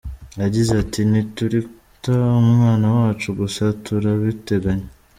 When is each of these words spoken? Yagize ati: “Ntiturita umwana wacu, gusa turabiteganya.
Yagize 0.41 0.71
ati: 0.83 0.99
“Ntiturita 1.09 2.15
umwana 2.43 2.87
wacu, 2.97 3.27
gusa 3.39 3.63
turabiteganya. 3.83 4.87